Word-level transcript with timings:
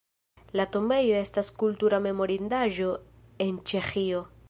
La 0.59 0.63
tombejo 0.75 1.19
estas 1.25 1.53
Kultura 1.65 2.01
memorindaĵo 2.09 2.91
en 3.49 3.65
Ĉeĥio. 3.73 4.29